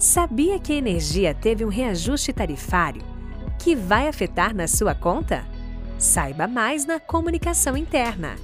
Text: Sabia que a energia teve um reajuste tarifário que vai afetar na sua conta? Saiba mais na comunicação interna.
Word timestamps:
Sabia 0.00 0.58
que 0.58 0.72
a 0.72 0.76
energia 0.76 1.34
teve 1.34 1.62
um 1.62 1.68
reajuste 1.68 2.32
tarifário 2.32 3.02
que 3.58 3.76
vai 3.76 4.08
afetar 4.08 4.54
na 4.54 4.66
sua 4.66 4.94
conta? 4.94 5.44
Saiba 5.98 6.46
mais 6.46 6.86
na 6.86 6.98
comunicação 6.98 7.76
interna. 7.76 8.34